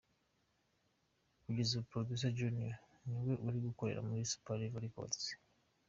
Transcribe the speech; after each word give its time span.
Kugeza 1.43 1.71
ubu, 1.75 1.87
Producer 1.91 2.31
Junior 2.37 2.73
ni 3.07 3.15
we 3.25 3.33
uri 3.47 3.59
gukorera 3.67 4.01
muri 4.07 4.29
Super 4.31 4.55
Level 4.59 4.83
Records. 4.87 5.21